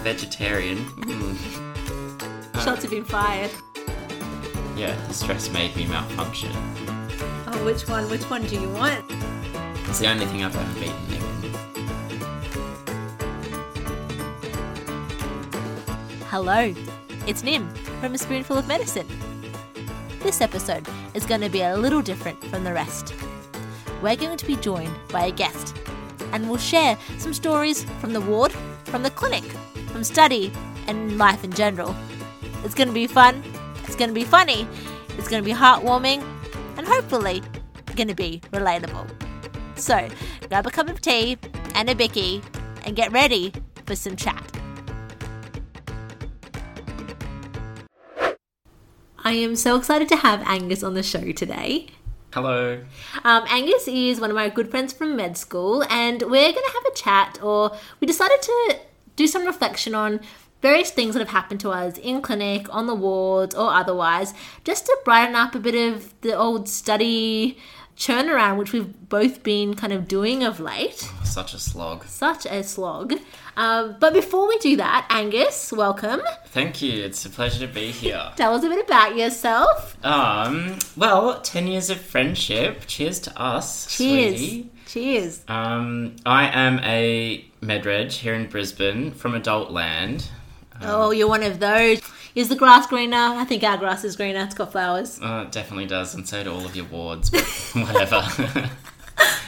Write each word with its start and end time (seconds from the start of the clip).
vegetarian. 0.00 0.78
Mm. 0.78 1.36
Shots 2.64 2.82
have 2.82 2.90
been 2.90 3.04
fired. 3.04 3.50
Yeah, 4.76 4.94
the 5.06 5.14
stress 5.14 5.50
made 5.50 5.76
me 5.76 5.86
malfunction. 5.86 6.50
Oh, 7.46 7.62
which 7.64 7.88
one? 7.88 8.08
Which 8.08 8.28
one 8.30 8.46
do 8.46 8.58
you 8.58 8.68
want? 8.70 9.04
It's 9.88 9.98
the 9.98 10.08
only 10.08 10.26
thing 10.26 10.44
I've 10.44 10.56
ever 10.56 10.74
beaten 10.80 11.06
him. 11.06 11.20
Hello, 16.28 16.72
it's 17.26 17.42
Nim 17.42 17.68
from 18.00 18.14
A 18.14 18.18
Spoonful 18.18 18.56
of 18.56 18.66
Medicine. 18.68 19.08
This 20.20 20.40
episode 20.40 20.86
is 21.12 21.26
going 21.26 21.40
to 21.40 21.48
be 21.48 21.62
a 21.62 21.76
little 21.76 22.02
different 22.02 22.42
from 22.44 22.64
the 22.64 22.72
rest. 22.72 23.14
We're 24.00 24.16
going 24.16 24.36
to 24.38 24.46
be 24.46 24.56
joined 24.56 24.94
by 25.10 25.26
a 25.26 25.32
guest, 25.32 25.76
and 26.32 26.48
we'll 26.48 26.58
share 26.58 26.96
some 27.18 27.34
stories 27.34 27.84
from 28.00 28.12
the 28.12 28.20
ward, 28.20 28.52
from 28.84 29.02
the 29.02 29.10
clinic, 29.10 29.44
from 30.00 30.04
study, 30.04 30.50
and 30.86 31.18
life 31.18 31.44
in 31.44 31.52
general. 31.52 31.94
It's 32.64 32.74
going 32.74 32.88
to 32.88 32.94
be 32.94 33.06
fun, 33.06 33.42
it's 33.84 33.96
going 33.96 34.08
to 34.08 34.14
be 34.14 34.24
funny, 34.24 34.66
it's 35.18 35.28
going 35.28 35.42
to 35.42 35.44
be 35.44 35.54
heartwarming, 35.54 36.22
and 36.78 36.86
hopefully, 36.86 37.42
going 37.96 38.08
to 38.08 38.14
be 38.14 38.40
relatable. 38.50 39.06
So, 39.76 40.08
grab 40.48 40.66
a 40.66 40.70
cup 40.70 40.88
of 40.88 41.02
tea 41.02 41.36
and 41.74 41.90
a 41.90 41.94
bicky 41.94 42.40
and 42.86 42.96
get 42.96 43.12
ready 43.12 43.52
for 43.84 43.94
some 43.94 44.16
chat. 44.16 44.50
I 49.22 49.32
am 49.32 49.54
so 49.54 49.76
excited 49.76 50.08
to 50.08 50.16
have 50.16 50.40
Angus 50.46 50.82
on 50.82 50.94
the 50.94 51.02
show 51.02 51.30
today. 51.32 51.88
Hello. 52.32 52.80
Um, 53.22 53.44
Angus 53.50 53.86
is 53.86 54.18
one 54.18 54.30
of 54.30 54.36
my 54.36 54.48
good 54.48 54.70
friends 54.70 54.94
from 54.94 55.14
med 55.14 55.36
school, 55.36 55.84
and 55.90 56.22
we're 56.22 56.52
going 56.52 56.54
to 56.54 56.72
have 56.72 56.86
a 56.90 56.94
chat, 56.94 57.38
or 57.42 57.76
we 58.00 58.06
decided 58.06 58.40
to 58.40 58.80
do 59.20 59.26
some 59.26 59.44
reflection 59.44 59.94
on 59.94 60.18
various 60.62 60.90
things 60.90 61.14
that 61.14 61.20
have 61.20 61.28
happened 61.28 61.60
to 61.60 61.68
us 61.70 61.98
in 61.98 62.22
clinic, 62.22 62.66
on 62.74 62.86
the 62.86 62.94
wards, 62.94 63.54
or 63.54 63.70
otherwise, 63.70 64.32
just 64.64 64.86
to 64.86 64.98
brighten 65.04 65.36
up 65.36 65.54
a 65.54 65.58
bit 65.58 65.74
of 65.74 66.18
the 66.22 66.34
old 66.34 66.70
study 66.70 67.58
churn 67.96 68.30
around, 68.30 68.56
which 68.56 68.72
we've 68.72 69.08
both 69.10 69.42
been 69.42 69.74
kind 69.74 69.92
of 69.92 70.08
doing 70.08 70.42
of 70.42 70.58
late. 70.58 71.06
Such 71.22 71.52
a 71.52 71.58
slog. 71.58 72.06
Such 72.06 72.46
a 72.46 72.62
slog. 72.62 73.12
Um, 73.58 73.96
but 74.00 74.14
before 74.14 74.48
we 74.48 74.56
do 74.56 74.76
that, 74.76 75.06
Angus, 75.10 75.70
welcome. 75.70 76.22
Thank 76.46 76.80
you. 76.80 77.04
It's 77.04 77.26
a 77.26 77.30
pleasure 77.30 77.66
to 77.66 77.72
be 77.72 77.90
here. 77.90 78.32
Tell 78.36 78.54
us 78.54 78.64
a 78.64 78.70
bit 78.70 78.82
about 78.82 79.16
yourself. 79.18 80.02
Um, 80.02 80.78
well, 80.96 81.42
10 81.42 81.66
years 81.66 81.90
of 81.90 82.00
friendship. 82.00 82.84
Cheers 82.86 83.20
to 83.20 83.38
us. 83.38 83.94
Cheers. 83.94 84.38
sweetie. 84.38 84.70
Cheers. 84.86 85.44
Um, 85.46 86.16
I 86.24 86.48
am 86.48 86.78
a 86.80 87.49
medreg 87.62 88.12
here 88.12 88.34
in 88.34 88.48
Brisbane 88.48 89.12
from 89.12 89.34
Adult 89.34 89.70
Land. 89.70 90.28
Oh, 90.82 91.10
you're 91.10 91.28
one 91.28 91.42
of 91.42 91.60
those. 91.60 92.00
Is 92.34 92.48
the 92.48 92.56
grass 92.56 92.86
greener? 92.86 93.16
I 93.16 93.44
think 93.44 93.62
our 93.64 93.76
grass 93.76 94.04
is 94.04 94.16
greener. 94.16 94.40
It's 94.44 94.54
got 94.54 94.72
flowers. 94.72 95.20
Uh, 95.20 95.44
it 95.46 95.52
definitely 95.52 95.86
does, 95.86 96.14
and 96.14 96.26
so 96.26 96.42
do 96.44 96.52
all 96.52 96.64
of 96.64 96.74
your 96.76 96.86
wards, 96.86 97.28
but 97.30 97.42
whatever. 97.74 98.22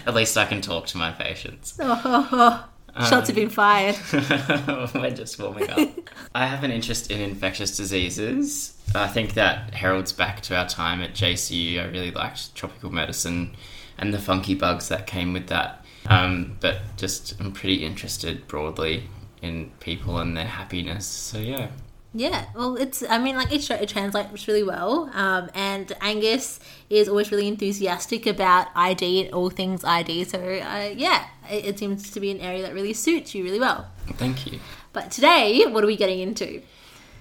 At 0.07 0.15
least 0.15 0.37
I 0.37 0.45
can 0.45 0.61
talk 0.61 0.87
to 0.89 0.99
my 0.99 1.13
patients. 1.13 1.79
Oh, 2.95 3.09
shots 3.09 3.29
have 3.29 3.37
been 3.37 3.49
fired. 3.49 3.97
We're 4.13 5.13
just 5.13 5.39
warming 5.39 5.71
up. 5.71 5.79
I 6.35 6.45
have 6.45 6.63
an 6.63 6.71
interest 6.71 7.11
in 7.11 7.23
infectious 7.23 7.75
diseases. 7.75 8.77
I 8.95 9.09
think 9.09 9.33
that 9.33 9.73
heralds 9.73 10.13
back 10.13 10.43
to 10.43 10.57
our 10.59 10.69
time 10.69 11.01
at 11.01 11.15
JCU. 11.15 11.81
I 11.81 11.87
really 11.87 12.11
liked 12.11 12.55
tropical 12.55 12.91
medicine 12.91 13.57
and 13.97 14.13
the 14.13 14.19
funky 14.19 14.55
bugs 14.55 14.89
that 14.89 15.07
came 15.07 15.33
with 15.33 15.47
that. 15.47 15.82
Um, 16.07 16.57
but 16.61 16.79
just 16.97 17.41
I'm 17.41 17.53
pretty 17.53 17.85
interested 17.85 18.47
broadly 18.49 19.05
in 19.41 19.71
people 19.81 20.19
and 20.19 20.37
their 20.37 20.47
happiness. 20.47 21.07
So 21.07 21.39
yeah. 21.39 21.69
Yeah, 22.15 22.45
well, 22.55 22.77
it's. 22.77 23.03
I 23.09 23.19
mean, 23.19 23.37
like 23.37 23.51
it, 23.51 23.69
it 23.71 23.89
translates 23.89 24.47
really 24.47 24.63
well. 24.63 25.11
Um, 25.15 25.49
and 25.55 25.91
Angus 26.03 26.61
is 26.91 27.09
always 27.09 27.31
really 27.31 27.49
enthusiastic 27.49 28.27
about 28.27 28.69
ID 28.75 29.25
and 29.25 29.35
all 29.35 29.49
things 29.49 29.83
ID. 29.83 30.25
So 30.25 30.39
uh, 30.39 30.93
yeah, 30.95 31.27
it, 31.51 31.65
it 31.65 31.79
seems 31.79 32.11
to 32.11 32.21
be 32.21 32.31
an 32.31 32.41
area 32.41 32.63
that 32.63 32.75
really 32.75 32.93
suits 32.93 33.35
you 33.35 33.43
really 33.45 33.61
well. 33.61 33.91
Thank 34.19 34.47
you. 34.47 34.61
But 34.93 35.11
today, 35.11 35.65
what 35.67 35.83
are 35.83 35.87
we 35.87 35.97
getting 35.97 36.21
into? 36.21 36.61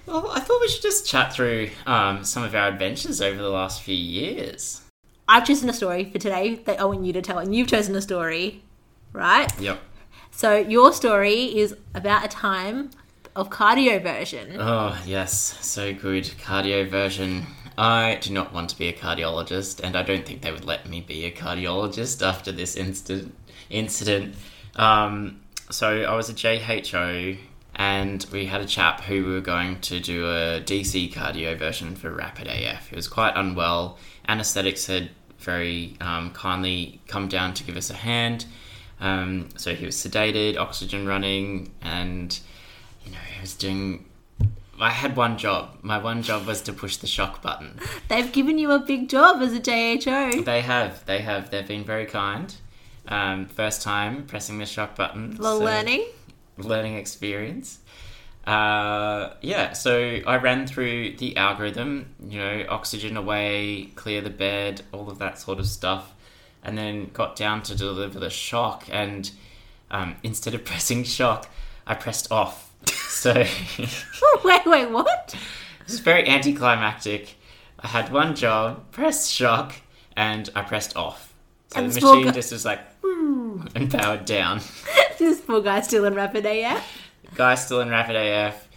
Well, 0.04 0.30
I 0.30 0.40
thought 0.40 0.60
we 0.60 0.68
should 0.68 0.82
just 0.82 1.06
chat 1.06 1.32
through 1.32 1.70
um, 1.86 2.24
some 2.24 2.42
of 2.42 2.54
our 2.54 2.68
adventures 2.68 3.22
over 3.22 3.40
the 3.40 3.48
last 3.48 3.82
few 3.82 3.94
years. 3.94 4.82
I've 5.26 5.46
chosen 5.46 5.70
a 5.70 5.72
story 5.72 6.04
for 6.04 6.18
today 6.18 6.56
that 6.66 6.80
I 6.80 6.84
want 6.84 7.04
you 7.06 7.12
to 7.14 7.22
tell, 7.22 7.38
and 7.38 7.54
you've 7.54 7.68
chosen 7.68 7.94
a 7.94 8.02
story, 8.02 8.62
right? 9.12 9.48
Yep. 9.60 9.80
So 10.30 10.56
your 10.56 10.92
story 10.92 11.58
is 11.58 11.76
about 11.94 12.24
a 12.24 12.28
time 12.28 12.90
of 13.36 13.50
cardioversion. 13.50 14.56
Oh, 14.58 15.00
yes, 15.06 15.58
so 15.64 15.92
good. 15.94 16.24
Cardioversion. 16.24 17.44
I 17.78 18.18
do 18.20 18.32
not 18.32 18.52
want 18.52 18.70
to 18.70 18.78
be 18.78 18.88
a 18.88 18.92
cardiologist, 18.92 19.80
and 19.82 19.96
I 19.96 20.02
don't 20.02 20.26
think 20.26 20.42
they 20.42 20.52
would 20.52 20.64
let 20.64 20.88
me 20.88 21.00
be 21.00 21.24
a 21.24 21.30
cardiologist 21.30 22.26
after 22.26 22.52
this 22.52 22.76
instant 22.76 23.34
incident. 23.70 24.34
Um, 24.76 25.40
so 25.70 26.02
I 26.02 26.14
was 26.14 26.28
a 26.28 26.34
JHO, 26.34 27.38
and 27.74 28.26
we 28.30 28.46
had 28.46 28.60
a 28.60 28.66
chap 28.66 29.02
who 29.02 29.24
we 29.24 29.32
were 29.32 29.40
going 29.40 29.80
to 29.80 30.00
do 30.00 30.26
a 30.26 30.60
DC 30.60 31.12
cardioversion 31.12 31.96
for 31.96 32.10
rapid 32.10 32.46
AF. 32.46 32.88
He 32.88 32.96
was 32.96 33.08
quite 33.08 33.32
unwell. 33.36 33.98
Anesthetics 34.28 34.86
had 34.86 35.10
very 35.38 35.96
um, 36.00 36.30
kindly 36.32 37.00
come 37.06 37.28
down 37.28 37.54
to 37.54 37.64
give 37.64 37.76
us 37.76 37.90
a 37.90 37.94
hand. 37.94 38.44
Um, 39.02 39.48
so 39.56 39.74
he 39.74 39.84
was 39.84 39.96
sedated, 39.96 40.56
oxygen 40.56 41.06
running, 41.06 41.72
and 41.82 42.38
you 43.04 43.10
know, 43.12 43.18
I 43.18 43.40
was 43.40 43.54
doing. 43.54 44.06
I 44.80 44.90
had 44.90 45.16
one 45.16 45.36
job. 45.38 45.76
My 45.82 45.98
one 45.98 46.22
job 46.22 46.46
was 46.46 46.62
to 46.62 46.72
push 46.72 46.96
the 46.96 47.06
shock 47.06 47.42
button. 47.42 47.78
They've 48.08 48.30
given 48.32 48.58
you 48.58 48.70
a 48.70 48.78
big 48.78 49.08
job 49.08 49.42
as 49.42 49.52
a 49.52 49.60
JHO. 49.60 50.44
They 50.44 50.60
have. 50.62 51.04
They 51.06 51.18
have. 51.20 51.50
They've 51.50 51.66
been 51.66 51.84
very 51.84 52.06
kind. 52.06 52.54
Um, 53.08 53.46
first 53.46 53.82
time 53.82 54.26
pressing 54.26 54.58
the 54.58 54.66
shock 54.66 54.94
button. 54.96 55.36
Well, 55.38 55.58
so- 55.58 55.64
learning. 55.64 56.06
learning 56.56 56.96
experience. 56.96 57.80
Uh, 58.46 59.34
yeah, 59.40 59.72
so 59.72 60.20
I 60.26 60.36
ran 60.36 60.66
through 60.66 61.16
the 61.18 61.36
algorithm, 61.36 62.14
you 62.28 62.40
know, 62.40 62.64
oxygen 62.68 63.16
away, 63.16 63.90
clear 63.94 64.20
the 64.20 64.30
bed, 64.30 64.82
all 64.90 65.08
of 65.08 65.18
that 65.20 65.38
sort 65.38 65.60
of 65.60 65.66
stuff, 65.68 66.12
and 66.62 66.76
then 66.78 67.10
got 67.12 67.36
down 67.36 67.62
to 67.64 67.74
deliver 67.74 68.18
the 68.20 68.30
shock. 68.30 68.84
And 68.90 69.30
um, 69.90 70.16
instead 70.22 70.54
of 70.54 70.64
pressing 70.70 71.04
shock, 71.04 71.48
I 71.86 71.94
pressed 71.94 72.30
off. 72.32 72.72
So 72.86 73.44
Oh, 74.22 74.40
wait, 74.44 74.66
wait, 74.66 74.90
what? 74.90 75.34
it 75.80 75.86
was 75.86 76.00
very 76.00 76.26
anticlimactic. 76.28 77.36
I 77.80 77.88
had 77.88 78.12
one 78.12 78.34
job, 78.36 78.90
press 78.92 79.28
shock, 79.28 79.74
and 80.16 80.48
I 80.54 80.62
pressed 80.62 80.96
off. 80.96 81.32
So 81.72 81.80
And 81.80 81.90
the 81.92 82.00
machine 82.00 82.24
guy- 82.26 82.30
just 82.32 82.52
was 82.52 82.64
like, 82.64 82.80
and 83.02 83.90
powered 83.90 84.24
down. 84.24 84.60
this 85.18 85.40
poor 85.40 85.60
guy's 85.60 85.86
still 85.86 86.04
in 86.04 86.14
rapid 86.14 86.46
AF. 86.46 86.84
Guy's 87.34 87.64
still 87.64 87.80
in 87.80 87.88
rapid 87.90 88.16
AF. 88.16 88.68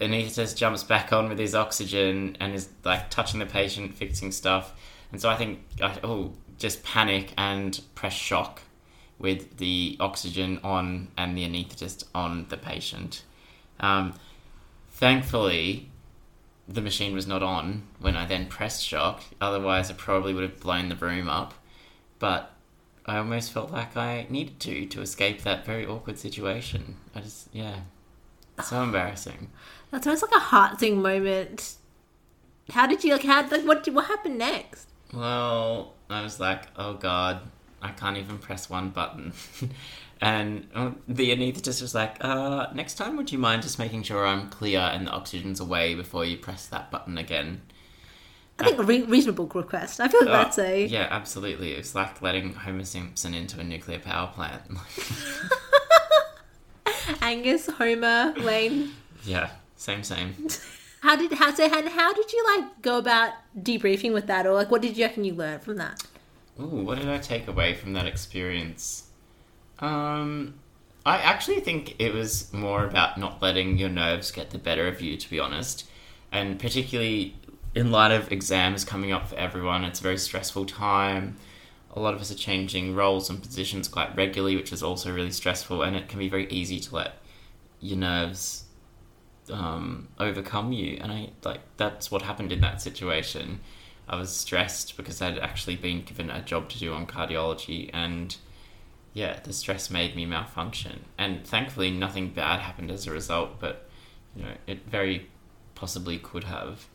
And 0.00 0.14
he 0.14 0.28
just 0.28 0.56
jumps 0.56 0.84
back 0.84 1.12
on 1.12 1.28
with 1.28 1.38
his 1.38 1.54
oxygen 1.56 2.36
and 2.40 2.54
is 2.54 2.68
like 2.84 3.10
touching 3.10 3.40
the 3.40 3.46
patient, 3.46 3.94
fixing 3.94 4.30
stuff. 4.32 4.72
And 5.12 5.20
so 5.20 5.28
I 5.28 5.36
think, 5.36 5.60
oh, 6.04 6.32
just 6.58 6.82
panic 6.82 7.32
and 7.36 7.80
press 7.94 8.12
shock 8.12 8.62
with 9.18 9.58
the 9.58 9.96
oxygen 10.00 10.60
on 10.62 11.08
and 11.16 11.36
the 11.36 11.44
anaesthetist 11.44 12.04
on 12.14 12.46
the 12.48 12.56
patient. 12.56 13.24
Um, 13.80 14.14
thankfully, 14.90 15.90
the 16.68 16.80
machine 16.80 17.14
was 17.14 17.26
not 17.26 17.42
on 17.42 17.84
when 17.98 18.16
I 18.16 18.26
then 18.26 18.46
pressed 18.46 18.84
shock. 18.84 19.22
Otherwise, 19.40 19.90
I 19.90 19.94
probably 19.94 20.34
would 20.34 20.42
have 20.42 20.60
blown 20.60 20.88
the 20.88 20.96
room 20.96 21.28
up. 21.28 21.54
But 22.18 22.52
I 23.06 23.16
almost 23.16 23.52
felt 23.52 23.70
like 23.70 23.96
I 23.96 24.26
needed 24.28 24.60
to 24.60 24.86
to 24.86 25.00
escape 25.00 25.42
that 25.42 25.64
very 25.64 25.86
awkward 25.86 26.18
situation. 26.18 26.96
I 27.14 27.20
just, 27.20 27.48
yeah, 27.52 27.80
so 28.62 28.82
embarrassing. 28.82 29.48
That's 29.90 30.06
almost 30.06 30.22
like 30.22 30.36
a 30.36 30.44
heart-thing 30.44 31.00
moment. 31.00 31.76
How 32.70 32.86
did 32.86 33.02
you 33.02 33.12
like? 33.12 33.24
How 33.24 33.48
like 33.48 33.64
what? 33.64 33.88
What 33.88 34.06
happened 34.06 34.36
next? 34.38 34.88
Well, 35.12 35.94
I 36.10 36.22
was 36.22 36.40
like, 36.40 36.64
oh 36.76 36.94
god, 36.94 37.40
I 37.82 37.90
can't 37.90 38.16
even 38.16 38.38
press 38.38 38.68
one 38.68 38.90
button. 38.90 39.32
and 40.20 40.66
uh, 40.74 40.90
the 41.06 41.30
anaesthetist 41.30 41.80
was 41.80 41.94
like, 41.94 42.16
uh, 42.22 42.68
next 42.74 42.94
time, 42.94 43.16
would 43.16 43.32
you 43.32 43.38
mind 43.38 43.62
just 43.62 43.78
making 43.78 44.02
sure 44.02 44.26
I'm 44.26 44.50
clear 44.50 44.80
and 44.80 45.06
the 45.06 45.10
oxygen's 45.10 45.60
away 45.60 45.94
before 45.94 46.24
you 46.24 46.36
press 46.36 46.66
that 46.66 46.90
button 46.90 47.16
again? 47.18 47.62
I 48.60 48.64
think 48.64 48.78
a 48.80 48.82
re- 48.82 49.02
reasonable 49.02 49.46
request. 49.46 50.00
I 50.00 50.08
feel 50.08 50.20
like 50.22 50.30
Uh, 50.30 50.42
that's 50.42 50.58
a 50.58 50.84
Yeah, 50.86 51.06
absolutely. 51.10 51.72
It's 51.72 51.94
like 51.94 52.20
letting 52.20 52.54
Homer 52.54 52.84
Simpson 52.84 53.32
into 53.32 53.60
a 53.60 53.64
nuclear 53.64 54.00
power 54.00 54.30
plant. 54.34 54.62
Angus 57.22 57.66
Homer 57.66 58.34
Lane. 58.36 58.90
yeah, 59.24 59.50
same, 59.76 60.02
same. 60.02 60.34
How 61.00 61.16
did 61.16 61.32
how 61.32 61.54
so 61.54 61.68
how, 61.68 61.88
how 61.88 62.12
did 62.12 62.32
you 62.32 62.44
like 62.56 62.82
go 62.82 62.98
about 62.98 63.32
debriefing 63.58 64.12
with 64.12 64.26
that, 64.26 64.46
or 64.46 64.52
like 64.52 64.70
what 64.70 64.82
did 64.82 64.96
you 64.96 65.04
reckon 65.04 65.24
you 65.24 65.34
learned 65.34 65.62
from 65.62 65.76
that? 65.76 66.02
Ooh, 66.60 66.82
what 66.84 66.98
did 66.98 67.08
I 67.08 67.18
take 67.18 67.46
away 67.46 67.74
from 67.74 67.92
that 67.92 68.06
experience? 68.06 69.08
Um, 69.78 70.54
I 71.06 71.18
actually 71.18 71.60
think 71.60 71.94
it 71.98 72.12
was 72.12 72.52
more 72.52 72.84
about 72.84 73.16
not 73.16 73.40
letting 73.40 73.78
your 73.78 73.88
nerves 73.88 74.32
get 74.32 74.50
the 74.50 74.58
better 74.58 74.88
of 74.88 75.00
you, 75.00 75.16
to 75.16 75.30
be 75.30 75.38
honest. 75.38 75.88
And 76.32 76.58
particularly 76.58 77.36
in 77.74 77.92
light 77.92 78.10
of 78.10 78.32
exams 78.32 78.84
coming 78.84 79.12
up 79.12 79.28
for 79.28 79.36
everyone, 79.36 79.84
it's 79.84 80.00
a 80.00 80.02
very 80.02 80.18
stressful 80.18 80.66
time. 80.66 81.36
A 81.94 82.00
lot 82.00 82.14
of 82.14 82.20
us 82.20 82.30
are 82.30 82.36
changing 82.36 82.94
roles 82.94 83.30
and 83.30 83.40
positions 83.40 83.88
quite 83.88 84.14
regularly, 84.16 84.56
which 84.56 84.72
is 84.72 84.82
also 84.82 85.12
really 85.12 85.30
stressful, 85.30 85.82
and 85.82 85.96
it 85.96 86.08
can 86.08 86.18
be 86.18 86.28
very 86.28 86.48
easy 86.48 86.80
to 86.80 86.94
let 86.94 87.14
your 87.80 87.98
nerves 87.98 88.64
um, 89.50 90.08
overcome 90.18 90.72
you. 90.72 90.98
And 91.00 91.12
I 91.12 91.30
like 91.44 91.60
that's 91.76 92.10
what 92.10 92.22
happened 92.22 92.52
in 92.52 92.60
that 92.60 92.80
situation. 92.80 93.60
I 94.08 94.16
was 94.16 94.34
stressed 94.34 94.96
because 94.96 95.20
I'd 95.20 95.38
actually 95.38 95.76
been 95.76 96.02
given 96.02 96.30
a 96.30 96.40
job 96.40 96.68
to 96.70 96.78
do 96.78 96.94
on 96.94 97.06
cardiology, 97.06 97.90
and 97.92 98.34
yeah, 99.12 99.40
the 99.40 99.52
stress 99.52 99.90
made 99.90 100.16
me 100.16 100.24
malfunction. 100.24 101.04
And 101.18 101.46
thankfully, 101.46 101.90
nothing 101.90 102.30
bad 102.30 102.60
happened 102.60 102.90
as 102.90 103.06
a 103.06 103.12
result, 103.12 103.60
but 103.60 103.88
you 104.34 104.44
know, 104.44 104.52
it 104.66 104.86
very 104.86 105.28
possibly 105.74 106.18
could 106.18 106.44
have. 106.44 106.86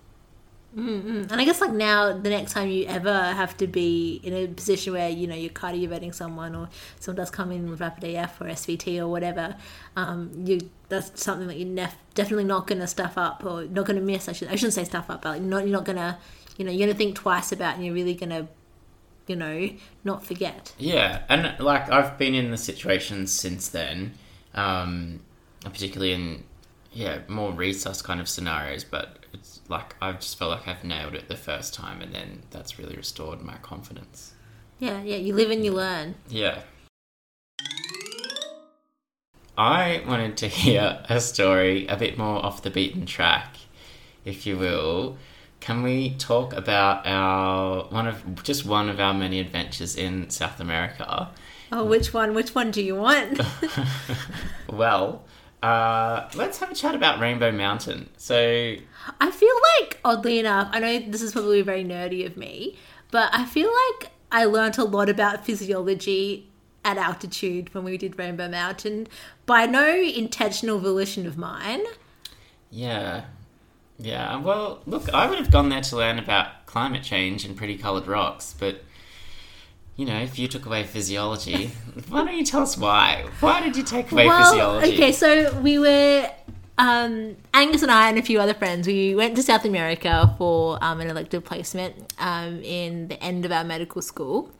And 0.75 1.33
I 1.33 1.45
guess 1.45 1.61
like 1.61 1.71
now, 1.71 2.17
the 2.17 2.29
next 2.29 2.53
time 2.53 2.67
you 2.67 2.85
ever 2.85 3.13
have 3.13 3.55
to 3.57 3.67
be 3.67 4.19
in 4.23 4.33
a 4.33 4.47
position 4.47 4.93
where 4.93 5.09
you 5.09 5.27
know 5.27 5.35
you're 5.35 5.51
cardioverting 5.51 6.13
someone 6.13 6.55
or 6.55 6.69
someone 6.99 7.17
does 7.17 7.29
come 7.29 7.51
in 7.51 7.69
with 7.69 7.79
rapid 7.79 8.03
AF 8.03 8.41
or 8.41 8.45
SVT 8.45 8.99
or 8.99 9.07
whatever, 9.07 9.55
um, 9.95 10.31
you 10.45 10.59
that's 10.89 11.21
something 11.21 11.47
that 11.47 11.57
you're 11.57 11.67
nef- 11.67 11.97
definitely 12.15 12.43
not 12.43 12.67
going 12.67 12.79
to 12.79 12.87
stuff 12.87 13.17
up 13.17 13.43
or 13.45 13.65
not 13.65 13.85
going 13.85 13.99
to 13.99 14.01
miss. 14.01 14.27
I 14.27 14.31
should 14.31 14.47
I 14.47 14.55
shouldn't 14.55 14.73
say 14.73 14.83
stuff 14.83 15.09
up, 15.09 15.21
but 15.21 15.29
like 15.29 15.41
not 15.41 15.63
you're 15.63 15.73
not 15.73 15.85
going 15.85 15.97
to 15.97 16.17
you 16.57 16.65
know 16.65 16.71
you're 16.71 16.87
going 16.87 16.95
to 16.95 16.97
think 16.97 17.15
twice 17.15 17.51
about 17.51 17.75
and 17.75 17.85
you're 17.85 17.93
really 17.93 18.15
going 18.15 18.29
to 18.31 18.47
you 19.27 19.35
know 19.35 19.69
not 20.03 20.25
forget. 20.25 20.73
Yeah, 20.79 21.23
and 21.29 21.59
like 21.59 21.89
I've 21.91 22.17
been 22.17 22.33
in 22.33 22.51
the 22.51 22.57
situations 22.57 23.31
since 23.31 23.67
then, 23.67 24.13
um, 24.55 25.21
particularly 25.63 26.13
in 26.13 26.43
yeah 26.93 27.19
more 27.27 27.51
resus 27.51 28.03
kind 28.03 28.19
of 28.21 28.29
scenarios. 28.29 28.83
But 28.83 29.17
it's 29.33 29.61
like 29.67 29.95
I've 30.01 30.19
just 30.19 30.37
felt 30.37 30.51
like 30.51 30.67
I've 30.67 30.83
nailed 30.83 31.15
it 31.15 31.27
the 31.27 31.35
first 31.35 31.73
time, 31.73 32.01
and 32.01 32.13
then 32.13 32.43
that's 32.51 32.79
really 32.79 32.95
restored 32.95 33.41
my 33.41 33.55
confidence. 33.57 34.33
Yeah, 34.79 35.01
yeah. 35.01 35.17
You 35.17 35.33
live 35.33 35.51
and 35.51 35.63
you 35.63 35.71
learn. 35.73 36.15
Yeah. 36.29 36.61
I 39.57 40.03
wanted 40.07 40.37
to 40.37 40.47
hear 40.63 41.03
a 41.09 41.19
story 41.19 41.87
a 41.87 41.95
bit 41.95 42.17
more 42.17 42.43
off 42.43 42.63
the 42.63 42.71
beaten 42.71 43.05
track, 43.05 43.57
if 44.25 44.45
you 44.45 44.57
will. 44.57 45.17
Can 45.59 45.81
we 45.81 46.15
talk 46.15 46.51
about 46.53 47.07
our 47.07 47.85
one 47.85 48.07
of 48.07 48.43
just 48.43 48.65
one 48.65 48.89
of 48.89 48.99
our 48.99 49.13
many 49.13 49.39
adventures 49.39 49.95
in 49.95 50.29
South 50.29 50.59
America? 50.59 51.29
Oh, 51.71 51.85
which 51.85 52.13
one? 52.13 52.33
Which 52.33 52.53
one 52.53 52.69
do 52.71 52.83
you 52.83 52.95
want? 52.95 53.39
Well, 54.69 55.23
uh, 55.63 56.29
let's 56.35 56.59
have 56.59 56.69
a 56.69 56.75
chat 56.75 56.93
about 56.93 57.21
Rainbow 57.21 57.49
Mountain. 57.51 58.09
So, 58.17 58.75
I 59.21 59.31
feel 59.31 59.55
like, 59.79 59.97
oddly 60.03 60.39
enough, 60.39 60.67
I 60.71 60.79
know 60.79 60.99
this 60.99 61.21
is 61.21 61.31
probably 61.31 61.61
very 61.61 61.85
nerdy 61.85 62.25
of 62.25 62.35
me, 62.35 62.77
but 63.11 63.29
I 63.33 63.45
feel 63.45 63.71
like 63.71 64.11
I 64.29 64.43
learnt 64.43 64.77
a 64.77 64.83
lot 64.83 65.07
about 65.07 65.45
physiology 65.45 66.49
at 66.83 66.97
altitude 66.97 67.73
when 67.73 67.85
we 67.85 67.97
did 67.97 68.19
Rainbow 68.19 68.49
Mountain 68.49 69.07
by 69.45 69.65
no 69.65 69.89
intentional 69.95 70.79
volition 70.79 71.25
of 71.25 71.37
mine. 71.37 71.83
yeah, 72.69 73.23
yeah. 73.97 74.35
Well, 74.35 74.81
look, 74.85 75.13
I 75.13 75.29
would 75.29 75.39
have 75.39 75.49
gone 75.49 75.69
there 75.69 75.81
to 75.81 75.95
learn 75.95 76.19
about 76.19 76.65
climate 76.65 77.03
change 77.03 77.45
and 77.45 77.55
pretty 77.55 77.77
coloured 77.77 78.05
rocks, 78.07 78.53
but 78.59 78.83
you 79.95 80.05
know, 80.05 80.19
if 80.19 80.39
you 80.39 80.47
took 80.47 80.65
away 80.65 80.83
physiology, 80.83 81.67
why 82.09 82.25
don't 82.25 82.35
you 82.35 82.45
tell 82.45 82.61
us 82.61 82.77
why? 82.77 83.25
Why 83.39 83.61
did 83.61 83.77
you 83.77 83.83
take 83.83 84.11
away 84.11 84.27
well, 84.27 84.51
physiology? 84.51 84.93
okay, 84.93 85.11
so 85.11 85.59
we 85.61 85.77
were 85.77 86.29
um, 86.77 87.37
Angus 87.53 87.83
and 87.83 87.91
I 87.91 88.09
and 88.09 88.17
a 88.17 88.21
few 88.23 88.39
other 88.39 88.53
friends. 88.53 88.87
We 88.87 89.13
went 89.15 89.35
to 89.35 89.43
South 89.43 89.65
America 89.65 90.33
for 90.37 90.83
um, 90.83 90.99
an 90.99 91.09
elective 91.09 91.43
placement 91.43 92.13
um, 92.19 92.61
in 92.63 93.07
the 93.07 93.23
end 93.23 93.45
of 93.45 93.51
our 93.51 93.63
medical 93.63 94.01
school. 94.01 94.51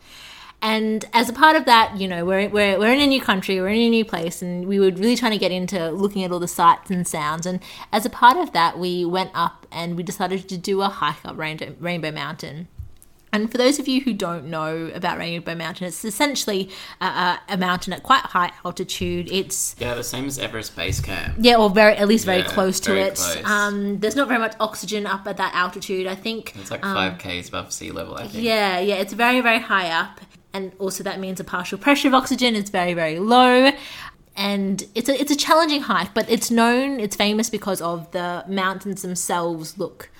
And 0.61 1.03
as 1.11 1.27
a 1.27 1.33
part 1.33 1.57
of 1.57 1.65
that, 1.65 1.97
you 1.97 2.07
know, 2.07 2.23
we're, 2.23 2.47
we're, 2.47 2.79
we're 2.79 2.93
in 2.93 3.01
a 3.01 3.07
new 3.07 3.19
country, 3.19 3.59
we're 3.59 3.67
in 3.67 3.81
a 3.81 3.89
new 3.89 4.05
place, 4.05 4.41
and 4.41 4.65
we 4.65 4.79
were 4.79 4.91
really 4.91 5.17
trying 5.17 5.33
to 5.33 5.37
get 5.37 5.51
into 5.51 5.91
looking 5.91 6.23
at 6.23 6.31
all 6.31 6.39
the 6.39 6.47
sights 6.47 6.89
and 6.89 7.05
sounds. 7.05 7.45
And 7.45 7.59
as 7.91 8.05
a 8.05 8.09
part 8.09 8.37
of 8.37 8.53
that, 8.53 8.79
we 8.79 9.03
went 9.03 9.31
up 9.33 9.67
and 9.73 9.97
we 9.97 10.03
decided 10.03 10.47
to 10.47 10.57
do 10.57 10.81
a 10.81 10.87
hike 10.87 11.25
up 11.25 11.37
Rainbow, 11.37 11.75
Rainbow 11.81 12.11
Mountain. 12.11 12.69
And 13.33 13.51
for 13.51 13.57
those 13.57 13.79
of 13.79 13.87
you 13.87 14.01
who 14.01 14.13
don't 14.13 14.45
know 14.45 14.91
about 14.93 15.17
Rainbow 15.17 15.55
Mountain, 15.55 15.87
it's 15.87 16.05
essentially 16.05 16.69
a, 17.01 17.39
a, 17.49 17.57
mountain 17.57 17.91
at 17.91 18.03
quite 18.03 18.21
high 18.21 18.51
altitude. 18.63 19.27
It's 19.31 19.75
yeah, 19.79 19.95
the 19.95 20.03
same 20.03 20.25
as 20.27 20.37
Everest 20.37 20.75
Base 20.75 21.01
Camp. 21.01 21.37
yeah, 21.39 21.55
or 21.55 21.71
very 21.71 21.95
at 21.95 22.07
least 22.07 22.25
very 22.25 22.41
Yeah, 22.41 22.47
close 22.47 22.79
to 22.81 22.91
very 22.91 23.01
it. 23.01 23.15
close. 23.15 23.43
Um, 23.43 23.99
there's 23.99 24.15
not 24.15 24.27
very 24.27 24.39
much 24.39 24.53
oxygen 24.59 25.07
up 25.07 25.25
at 25.25 25.37
that 25.37 25.55
altitude. 25.55 26.05
I 26.05 26.13
think 26.13 26.55
It's 26.55 26.69
like 26.69 26.83
five 26.83 27.17
k's 27.17 27.49
above 27.49 27.73
sea 27.73 27.91
level, 27.91 28.15
I 28.15 28.27
think. 28.27 28.43
yeah, 28.43 28.79
yeah, 28.79 28.95
it's 28.95 29.13
very, 29.13 29.41
very 29.41 29.59
high 29.59 29.89
up. 29.89 30.21
And 30.53 30.71
also 30.77 31.03
that 31.03 31.19
means 31.19 31.39
the 31.39 31.43
partial 31.43 31.79
pressure 31.79 32.09
of 32.09 32.13
oxygen 32.13 32.55
is 32.55 32.69
very, 32.69 32.93
very 32.93 33.17
low. 33.17 33.71
And 34.35 34.83
it's 34.93 35.09
a, 35.09 35.19
it's 35.19 35.31
a 35.31 35.35
challenging 35.35 35.81
hike, 35.81 36.13
but 36.13 36.29
it's 36.29 36.51
known, 36.51 36.99
it's 36.99 37.15
famous 37.15 37.49
because 37.49 37.81
of 37.81 38.11
the 38.11 38.45
mountains 38.47 39.01
themselves 39.01 39.79
look 39.79 40.11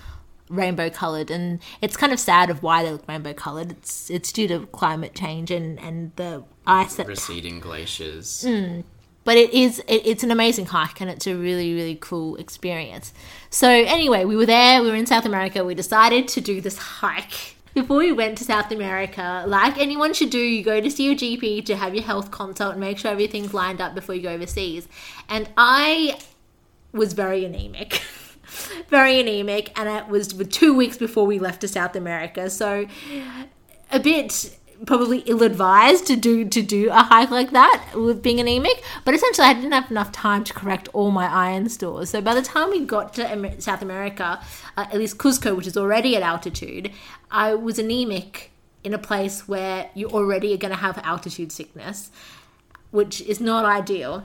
rainbow 0.53 0.89
colored. 0.89 1.29
And 1.31 1.59
it's 1.81 1.97
kind 1.97 2.13
of 2.13 2.19
sad 2.19 2.49
of 2.49 2.63
why 2.63 2.83
they 2.83 2.91
look 2.91 3.07
rainbow 3.07 3.33
colored. 3.33 3.71
It's, 3.71 4.09
it's 4.09 4.31
due 4.31 4.47
to 4.47 4.67
climate 4.67 5.15
change 5.15 5.51
and, 5.51 5.79
and 5.79 6.11
the 6.15 6.43
ice 6.65 6.95
that 6.95 7.07
Receding 7.07 7.59
glaciers. 7.59 8.45
Mm. 8.47 8.83
but 9.23 9.37
it 9.37 9.53
is 9.53 9.79
it, 9.79 10.05
it's 10.05 10.23
an 10.23 10.31
amazing 10.31 10.65
hike 10.67 11.01
and 11.01 11.09
it's 11.09 11.27
a 11.27 11.35
really 11.35 11.73
really 11.73 11.95
cool 11.95 12.35
experience 12.37 13.13
so 13.49 13.67
anyway 13.69 14.23
we 14.23 14.35
were 14.35 14.45
there 14.45 14.81
we 14.81 14.89
were 14.89 14.95
in 14.95 15.05
south 15.05 15.25
america 15.25 15.63
we 15.63 15.75
decided 15.75 16.27
to 16.27 16.39
do 16.39 16.61
this 16.61 16.77
hike 16.77 17.57
before 17.73 17.97
we 17.97 18.11
went 18.11 18.37
to 18.37 18.45
south 18.45 18.71
america 18.71 19.43
like 19.45 19.77
anyone 19.77 20.13
should 20.13 20.29
do 20.29 20.39
you 20.39 20.63
go 20.63 20.79
to 20.79 20.89
see 20.89 21.05
your 21.05 21.15
gp 21.15 21.65
to 21.65 21.75
have 21.75 21.93
your 21.93 22.03
health 22.03 22.31
consult 22.31 22.71
and 22.71 22.79
make 22.79 22.97
sure 22.97 23.11
everything's 23.11 23.53
lined 23.53 23.81
up 23.81 23.93
before 23.93 24.15
you 24.15 24.21
go 24.21 24.29
overseas 24.29 24.87
and 25.27 25.49
i 25.57 26.17
was 26.93 27.11
very 27.13 27.43
anemic 27.43 28.01
very 28.89 29.19
anemic 29.19 29.77
and 29.77 29.89
it 29.89 30.07
was 30.07 30.29
two 30.49 30.73
weeks 30.73 30.97
before 30.97 31.25
we 31.25 31.39
left 31.39 31.61
to 31.61 31.67
south 31.67 31.95
america. 31.95 32.49
So 32.49 32.87
a 33.91 33.99
bit 33.99 34.57
probably 34.85 35.19
ill-advised 35.19 36.05
to 36.07 36.15
do 36.15 36.43
to 36.45 36.61
do 36.61 36.89
a 36.89 37.03
hike 37.03 37.31
like 37.31 37.51
that 37.51 37.91
with 37.95 38.21
being 38.21 38.39
anemic 38.39 38.83
but 39.05 39.13
essentially 39.13 39.47
i 39.47 39.53
didn't 39.53 39.71
have 39.71 39.89
enough 39.89 40.11
time 40.11 40.43
to 40.43 40.53
correct 40.53 40.89
all 40.93 41.11
my 41.11 41.25
iron 41.25 41.69
stores. 41.69 42.09
So 42.09 42.21
by 42.21 42.33
the 42.33 42.41
time 42.41 42.69
we 42.69 42.81
got 42.81 43.13
to 43.13 43.61
south 43.61 43.81
america 43.81 44.41
uh, 44.75 44.85
at 44.91 44.95
least 44.95 45.17
cusco 45.17 45.55
which 45.55 45.67
is 45.67 45.77
already 45.77 46.15
at 46.15 46.23
altitude 46.23 46.91
i 47.31 47.53
was 47.53 47.79
anemic 47.79 48.51
in 48.83 48.93
a 48.93 48.97
place 48.97 49.47
where 49.47 49.89
you 49.93 50.09
already 50.09 50.53
are 50.53 50.57
going 50.57 50.73
to 50.73 50.79
have 50.79 50.97
altitude 50.99 51.51
sickness 51.51 52.11
which 52.91 53.21
is 53.21 53.39
not 53.39 53.65
ideal 53.65 54.23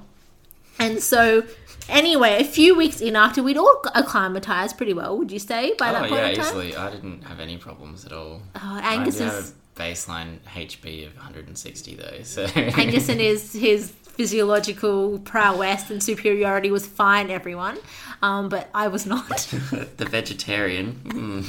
and 0.79 1.03
so 1.03 1.45
anyway 1.89 2.41
a 2.41 2.45
few 2.45 2.77
weeks 2.77 3.01
in 3.01 3.17
after 3.17 3.43
we'd 3.43 3.57
all 3.57 3.83
acclimatized 3.95 4.77
pretty 4.77 4.93
well 4.93 5.17
would 5.17 5.33
you 5.33 5.39
say 5.39 5.75
by 5.79 5.93
that 5.93 6.05
Oh 6.05 6.09
point 6.09 6.23
yeah, 6.23 6.29
in 6.29 6.37
time 6.37 6.47
easily. 6.47 6.77
I 6.77 6.91
didn't 6.91 7.23
have 7.23 7.41
any 7.41 7.57
problems 7.57 8.05
at 8.05 8.13
all. 8.13 8.43
Oh, 8.55 8.81
Angus 8.83 9.21
is 9.21 9.55
baseline 9.75 10.39
HB 10.41 11.07
of 11.07 11.17
160 11.17 11.95
though, 11.95 12.23
so 12.23 12.45
Angus 12.45 13.09
and 13.09 13.21
his 13.21 13.53
his 13.69 13.93
physiological 14.19 15.21
prowess 15.21 15.91
and 15.91 16.03
superiority 16.03 16.73
was 16.73 16.85
fine, 16.85 17.31
everyone. 17.31 17.79
Um, 18.21 18.49
but 18.49 18.69
I 18.75 18.89
was 18.89 19.07
not. 19.07 19.29
the 19.97 20.07
vegetarian. 20.11 20.93
hmm. 21.13 21.43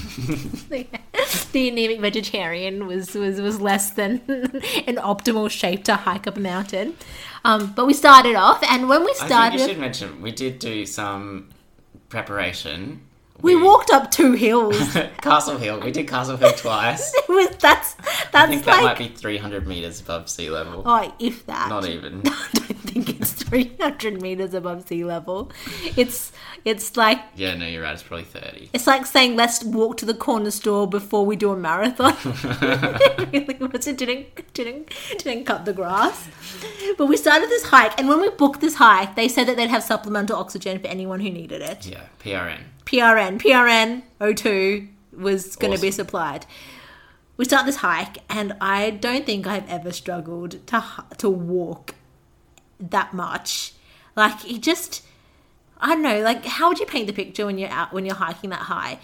The 1.51 1.69
anemic 1.69 2.00
vegetarian 2.00 2.88
was, 2.88 3.13
was, 3.13 3.41
was 3.41 3.59
less 3.62 3.91
than 3.91 4.21
an 4.27 4.95
optimal 4.95 5.50
shape 5.50 5.83
to 5.86 5.95
hike 5.95 6.27
up 6.27 6.38
a 6.38 6.39
mountain. 6.39 6.95
Um, 7.45 7.74
but 7.74 7.86
we 7.86 7.93
started 7.93 8.36
off, 8.36 8.62
and 8.63 8.89
when 8.89 9.03
we 9.05 9.13
I 9.21 9.27
think 9.27 9.62
you 9.62 9.67
should 9.67 9.79
mention 9.79 10.21
we 10.21 10.31
did 10.31 10.59
do 10.59 10.86
some 10.86 11.50
preparation. 12.09 13.01
We 13.41 13.55
walked 13.55 13.89
up 13.89 14.12
two 14.12 14.34
hills. 14.34 14.77
Castle 15.22 15.58
Hill. 15.58 15.79
We 15.79 15.91
did 15.91 16.08
Castle 16.08 16.38
Hill 16.38 16.51
twice. 16.53 17.13
it 17.15 17.29
was 17.29 17.50
that's 17.58 17.96
I 18.00 18.27
that's 18.31 18.50
think 18.51 18.65
that 18.65 18.84
might 18.84 18.98
be 18.98 19.08
300 19.10 19.67
meters 19.67 20.01
above 20.01 20.29
sea 20.29 20.50
level. 20.50 20.84
oh, 20.86 21.13
if 21.19 21.46
that. 21.46 21.69
Not 21.69 21.86
even. 21.86 22.22
I 22.25 22.48
don't 22.53 22.79
think 22.79 23.10
it's 23.10 23.31
300 23.31 24.22
meters 24.22 24.53
above 24.53 24.88
sea 24.88 25.03
level. 25.03 25.51
It's 25.96 26.31
it's 26.65 26.98
like 26.98 27.19
Yeah, 27.36 27.55
no, 27.55 27.65
you're 27.65 27.84
right. 27.84 27.93
It's 27.93 28.03
probably 28.03 28.25
30. 28.25 28.69
It's 28.74 28.88
like 28.88 29.05
saying 29.05 29.36
let's 29.36 29.63
walk 29.63 29.98
to 29.98 30.05
the 30.05 30.13
corner 30.13 30.51
store 30.51 30.88
before 30.88 31.25
we 31.25 31.36
do 31.36 31.51
a 31.51 31.58
marathon. 31.58 32.15
It 33.31 33.98
didn't 33.98 34.53
didn't 34.53 34.93
didn't 35.17 35.46
cut 35.46 35.65
the 35.65 35.74
grass. 35.74 36.27
But 36.98 37.05
we 37.05 37.17
started 37.17 37.50
this 37.50 37.63
hike, 37.63 37.98
and 38.00 38.08
when 38.10 38.19
we 38.22 38.29
booked 38.29 38.62
this 38.62 38.75
hike, 38.75 39.15
they 39.15 39.27
said 39.27 39.46
that 39.48 39.55
they'd 39.58 39.69
have 39.69 39.84
supplemental 39.84 40.36
oxygen 40.36 40.79
for 40.79 40.88
anyone 40.88 41.19
who 41.19 41.29
needed 41.29 41.62
it. 41.62 41.86
Yeah, 41.86 42.01
PRN. 42.24 42.60
PRN, 42.89 43.39
PRN 43.39 44.01
O2 44.19 44.88
was 45.13 45.55
going 45.55 45.75
to 45.75 45.79
be 45.79 45.91
supplied. 45.91 46.48
We 47.38 47.46
start 47.46 47.67
this 47.67 47.77
hike, 47.77 48.17
and 48.29 48.53
I 48.60 48.89
don't 48.89 49.27
think 49.27 49.46
I've 49.46 49.69
ever 49.69 49.91
struggled 49.91 50.65
to 50.67 50.84
to 51.19 51.29
walk 51.29 51.93
that 52.79 53.13
much. 53.13 53.74
Like 54.15 54.50
it 54.50 54.62
just, 54.62 55.05
I 55.79 55.89
don't 55.89 56.01
know. 56.01 56.22
Like 56.22 56.43
how 56.46 56.69
would 56.69 56.79
you 56.79 56.88
paint 56.88 57.05
the 57.05 57.13
picture 57.13 57.46
when 57.46 57.60
you're 57.60 57.69
out 57.69 57.93
when 57.93 58.08
you're 58.08 58.15
hiking 58.15 58.50
that 58.50 58.62
high? 58.62 58.98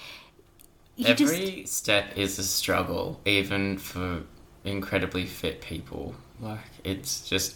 You 0.95 1.05
Every 1.07 1.65
step 1.67 2.17
is 2.17 2.39
a 2.39 2.43
struggle, 2.43 3.21
even 3.23 3.77
for 3.77 4.23
incredibly 4.63 5.27
fit 5.27 5.61
people. 5.61 6.15
Like 6.41 6.59
it's 6.83 7.29
just 7.29 7.55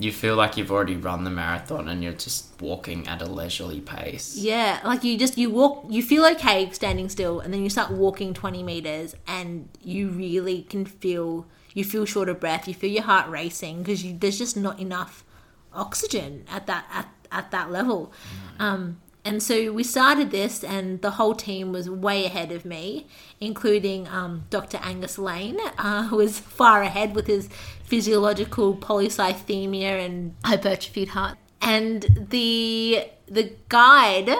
you 0.00 0.12
feel 0.12 0.34
like 0.34 0.56
you've 0.56 0.70
already 0.70 0.96
run 0.96 1.24
the 1.24 1.30
marathon 1.30 1.88
and 1.88 2.02
you're 2.02 2.12
just 2.12 2.60
walking 2.60 3.06
at 3.06 3.20
a 3.20 3.26
leisurely 3.26 3.80
pace. 3.80 4.36
Yeah, 4.36 4.80
like 4.84 5.04
you 5.04 5.18
just 5.18 5.36
you 5.36 5.50
walk, 5.50 5.84
you 5.88 6.02
feel 6.02 6.24
okay 6.26 6.70
standing 6.70 7.08
still, 7.08 7.40
and 7.40 7.52
then 7.52 7.62
you 7.62 7.70
start 7.70 7.90
walking 7.90 8.32
twenty 8.34 8.62
meters, 8.62 9.14
and 9.26 9.68
you 9.82 10.08
really 10.08 10.62
can 10.62 10.84
feel 10.86 11.46
you 11.74 11.84
feel 11.84 12.04
short 12.04 12.28
of 12.28 12.40
breath. 12.40 12.66
You 12.66 12.74
feel 12.74 12.90
your 12.90 13.02
heart 13.02 13.28
racing 13.28 13.82
because 13.82 14.02
there's 14.18 14.38
just 14.38 14.56
not 14.56 14.80
enough 14.80 15.24
oxygen 15.72 16.44
at 16.50 16.66
that 16.66 16.86
at, 16.92 17.08
at 17.30 17.50
that 17.50 17.70
level. 17.70 18.12
Um, 18.58 19.00
and 19.24 19.42
so 19.42 19.72
we 19.72 19.82
started 19.82 20.30
this, 20.30 20.64
and 20.64 21.02
the 21.02 21.12
whole 21.12 21.34
team 21.34 21.72
was 21.72 21.90
way 21.90 22.24
ahead 22.24 22.52
of 22.52 22.64
me, 22.64 23.06
including 23.40 24.08
um, 24.08 24.44
Dr. 24.50 24.78
Angus 24.82 25.18
Lane, 25.18 25.58
uh, 25.78 26.04
who 26.04 26.16
was 26.16 26.38
far 26.38 26.82
ahead 26.82 27.14
with 27.14 27.26
his 27.26 27.48
physiological 27.84 28.76
polycythemia 28.76 30.04
and 30.04 30.34
hypertrophied 30.44 31.08
heart. 31.08 31.36
And 31.60 32.26
the 32.30 33.04
the 33.26 33.52
guide, 33.68 34.30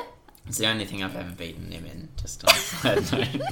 It's 0.46 0.58
the 0.58 0.66
only 0.66 0.87
thing 0.87 1.02
I've 1.02 1.14
ever 1.14 1.32
beaten 1.32 1.70
him 1.70 1.84
in. 1.84 2.08
Just 2.16 2.44
on 2.44 2.54
a 2.54 3.02
side 3.02 3.12
note. 3.12 3.42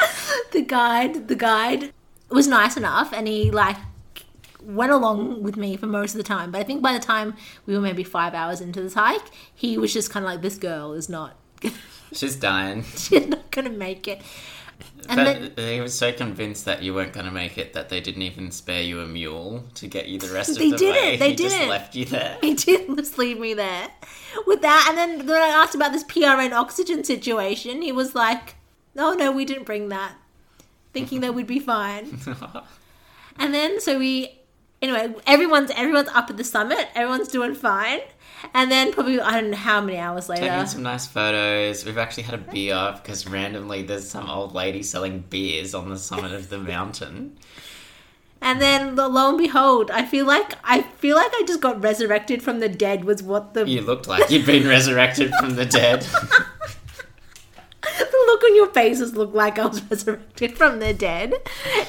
the 0.52 0.62
guide, 0.62 1.28
the 1.28 1.36
guide 1.36 1.92
was 2.30 2.48
nice 2.48 2.76
enough, 2.76 3.12
and 3.12 3.28
he 3.28 3.50
like 3.50 3.76
went 4.66 4.92
along 4.92 5.42
with 5.42 5.56
me 5.56 5.76
for 5.76 5.86
most 5.86 6.12
of 6.14 6.18
the 6.18 6.24
time. 6.24 6.50
But 6.50 6.60
I 6.60 6.64
think 6.64 6.82
by 6.82 6.92
the 6.92 6.98
time 7.00 7.36
we 7.66 7.74
were 7.74 7.80
maybe 7.80 8.04
five 8.04 8.34
hours 8.34 8.60
into 8.60 8.80
this 8.82 8.94
hike, 8.94 9.30
he 9.54 9.78
was 9.78 9.92
just 9.92 10.10
kind 10.10 10.24
of 10.24 10.30
like, 10.30 10.42
"This 10.42 10.56
girl 10.58 10.92
is 10.92 11.08
not." 11.08 11.36
She's 12.12 12.36
dying. 12.36 12.82
She's 12.96 13.26
not 13.26 13.50
gonna 13.50 13.70
make 13.70 14.06
it. 14.08 14.20
And 15.08 15.16
But 15.24 15.56
then 15.56 15.72
he 15.74 15.80
was 15.80 15.96
so 15.96 16.12
convinced 16.12 16.64
that 16.66 16.82
you 16.82 16.92
weren't 16.92 17.12
going 17.14 17.24
to 17.24 17.32
make 17.32 17.56
it 17.56 17.72
that 17.72 17.88
they 17.88 18.00
didn't 18.00 18.22
even 18.22 18.50
spare 18.50 18.82
you 18.82 19.00
a 19.00 19.06
mule 19.06 19.64
to 19.76 19.86
get 19.86 20.08
you 20.08 20.18
the 20.18 20.28
rest 20.34 20.50
of 20.50 20.56
They 20.58 20.70
the 20.70 20.76
didn't, 20.76 21.02
way. 21.02 21.16
they 21.16 21.30
he 21.30 21.36
just 21.36 21.54
didn't. 21.56 21.70
left 21.70 21.94
you 21.94 22.04
there. 22.04 22.36
he 22.42 22.52
did 22.54 22.94
just 22.96 23.16
leave 23.16 23.38
me 23.38 23.54
there 23.54 23.88
with 24.46 24.60
that. 24.62 24.86
And 24.88 24.98
then 24.98 25.26
when 25.26 25.40
I 25.40 25.48
asked 25.48 25.74
about 25.74 25.92
this 25.92 26.04
PRN 26.04 26.52
oxygen 26.52 27.04
situation, 27.04 27.80
he 27.80 27.90
was 27.92 28.14
like, 28.14 28.56
"No, 28.94 29.14
no, 29.14 29.32
we 29.32 29.44
didn't 29.46 29.64
bring 29.64 29.88
that," 29.88 30.12
thinking 30.92 31.20
that 31.20 31.34
we'd 31.34 31.46
be 31.46 31.60
fine. 31.60 32.18
And 33.38 33.52
then 33.54 33.80
so 33.80 33.98
we 33.98 34.38
anyway, 34.82 35.14
everyone's 35.26 35.70
everyone's 35.74 36.08
up 36.08 36.30
at 36.30 36.36
the 36.36 36.44
summit, 36.44 36.88
everyone's 36.94 37.28
doing 37.28 37.54
fine. 37.54 38.00
And 38.54 38.70
then 38.70 38.92
probably 38.92 39.20
I 39.20 39.40
don't 39.40 39.50
know 39.50 39.56
how 39.56 39.80
many 39.80 39.98
hours 39.98 40.28
later. 40.28 40.48
Taking 40.48 40.66
some 40.66 40.82
nice 40.82 41.06
photos. 41.06 41.84
We've 41.84 41.98
actually 41.98 42.24
had 42.24 42.34
a 42.34 42.52
beer 42.52 42.94
because 43.02 43.26
randomly 43.26 43.82
there's 43.82 44.08
some 44.08 44.28
old 44.28 44.54
lady 44.54 44.82
selling 44.82 45.20
beers 45.30 45.74
on 45.74 45.88
the 45.88 45.98
summit 45.98 46.32
of 46.32 46.48
the 46.48 46.58
mountain. 46.58 47.38
And 48.42 48.60
then 48.60 48.94
lo 48.94 49.30
and 49.30 49.38
behold, 49.38 49.90
I 49.90 50.04
feel 50.04 50.26
like 50.26 50.52
I 50.62 50.82
feel 50.82 51.16
like 51.16 51.32
I 51.32 51.44
just 51.46 51.60
got 51.60 51.82
resurrected 51.82 52.42
from 52.42 52.60
the 52.60 52.68
dead 52.68 53.04
was 53.04 53.22
what 53.22 53.54
the 53.54 53.66
You 53.66 53.80
looked 53.80 54.06
like 54.06 54.30
you'd 54.30 54.46
been 54.46 54.68
resurrected 54.68 55.32
from 55.40 55.56
the 55.56 55.66
dead. 55.66 56.06
your 58.56 58.68
faces 58.70 59.14
look 59.14 59.32
like 59.34 59.58
I 59.58 59.66
was 59.66 59.82
resurrected 59.90 60.56
from 60.58 60.80
the 60.80 60.92
dead 60.92 61.32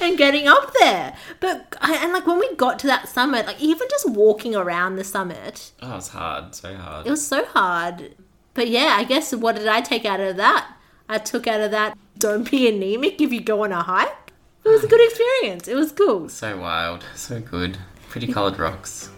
and 0.02 0.18
getting 0.18 0.48
up 0.48 0.74
there. 0.80 1.16
But 1.40 1.76
I, 1.82 1.96
and 2.04 2.14
like 2.14 2.28
when 2.28 2.38
we 2.40 2.54
got 2.56 2.78
to 2.80 2.88
that 2.88 3.10
summit, 3.10 3.46
like 3.48 3.60
even 3.62 3.88
just 3.90 4.10
walking 4.10 4.56
around 4.56 4.98
the 4.98 5.04
summit, 5.04 5.72
Oh, 5.82 5.98
it's 5.98 6.10
hard. 6.10 6.54
So 6.54 6.76
hard. 6.76 7.08
it 7.08 7.10
was 7.10 7.26
so 7.26 7.46
hard. 7.46 8.14
But 8.54 8.70
yeah, 8.70 8.96
I 8.98 9.04
guess 9.04 9.34
what 9.34 9.56
did 9.56 9.68
I 9.68 9.82
take 9.82 10.06
out 10.06 10.20
of 10.20 10.36
that? 10.38 10.72
I 11.10 11.18
took 11.20 11.48
out 11.48 11.62
of 11.62 11.72
that 11.72 11.98
don't 12.20 12.50
be 12.50 12.68
anemic 12.68 13.22
if 13.22 13.32
you 13.32 13.40
go 13.42 13.64
on 13.64 13.72
a 13.72 13.82
hike. 13.84 14.32
It 14.66 14.70
was 14.70 14.84
a 14.84 14.88
good 14.88 15.02
experience. 15.08 15.68
It 15.68 15.76
was 15.76 15.92
cool. 15.92 16.28
So 16.30 16.58
wild. 16.58 17.06
So 17.16 17.40
good. 17.40 17.78
Pretty 18.10 18.28
coloured 18.28 18.58
rocks. 18.60 19.10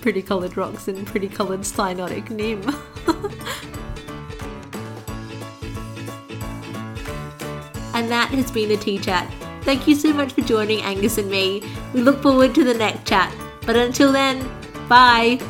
Pretty 0.00 0.22
coloured 0.22 0.56
rocks 0.56 0.88
and 0.88 1.06
pretty 1.06 1.28
coloured 1.28 1.60
cyanotic 1.60 2.30
nim. 2.30 2.62
and 8.06 8.12
that 8.12 8.30
has 8.30 8.52
been 8.52 8.68
the 8.68 8.76
tea 8.76 8.98
chat. 8.98 9.28
Thank 9.62 9.88
you 9.88 9.96
so 9.96 10.12
much 10.12 10.32
for 10.32 10.40
joining 10.42 10.80
Angus 10.82 11.18
and 11.18 11.28
me. 11.28 11.60
We 11.92 12.02
look 12.02 12.22
forward 12.22 12.54
to 12.54 12.62
the 12.62 12.72
next 12.72 13.04
chat. 13.04 13.34
But 13.66 13.74
until 13.74 14.12
then, 14.12 14.48
bye. 14.88 15.40